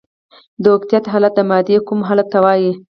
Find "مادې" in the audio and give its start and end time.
1.49-1.77